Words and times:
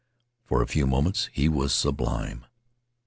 For 0.45 0.63
a 0.63 0.67
few 0.67 0.87
moments 0.87 1.29
he 1.31 1.47
was 1.47 1.75
sublime. 1.75 2.47